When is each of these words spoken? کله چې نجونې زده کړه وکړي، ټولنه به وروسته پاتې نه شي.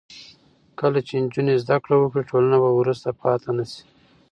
کله 0.79 0.99
چې 1.07 1.13
نجونې 1.23 1.55
زده 1.63 1.77
کړه 1.83 1.95
وکړي، 1.99 2.23
ټولنه 2.29 2.55
به 2.63 2.69
وروسته 2.79 3.09
پاتې 3.21 3.49
نه 3.57 3.65
شي. 3.71 3.83